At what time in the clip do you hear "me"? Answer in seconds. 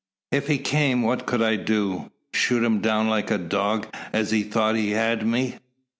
5.27-5.59